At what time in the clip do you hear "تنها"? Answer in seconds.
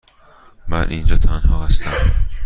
1.17-1.65